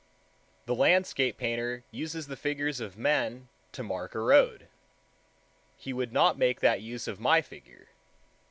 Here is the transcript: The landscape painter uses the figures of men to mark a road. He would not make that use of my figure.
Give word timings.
The 0.65 0.73
landscape 0.73 1.37
painter 1.37 1.83
uses 1.91 2.25
the 2.25 2.35
figures 2.35 2.79
of 2.79 2.97
men 2.97 3.49
to 3.71 3.83
mark 3.83 4.15
a 4.15 4.19
road. 4.19 4.67
He 5.77 5.93
would 5.93 6.11
not 6.11 6.39
make 6.39 6.59
that 6.61 6.81
use 6.81 7.07
of 7.07 7.19
my 7.19 7.43
figure. 7.43 7.87